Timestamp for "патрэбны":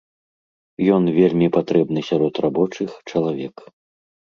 1.59-2.05